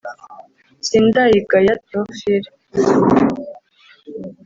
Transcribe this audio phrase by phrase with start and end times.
[0.87, 2.49] Sindayigaya Théophile